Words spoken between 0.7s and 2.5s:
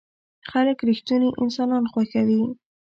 رښتيني انسانان خوښوي.